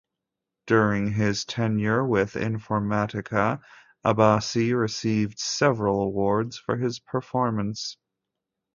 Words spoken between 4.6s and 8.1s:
received several awards for his performance.